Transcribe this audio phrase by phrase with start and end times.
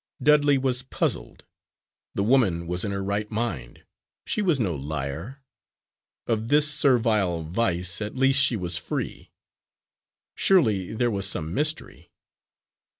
[0.19, 1.45] Dudley was puzzled.
[2.15, 3.85] The woman was in her right mind;
[4.25, 5.43] she was no liar
[6.25, 9.29] of this servile vice at least she was free.
[10.33, 12.09] Surely there was some mystery.